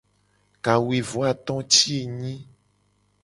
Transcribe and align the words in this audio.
Kawuivoato 0.63 1.55
ti 1.71 1.91
enyi. 2.01 2.33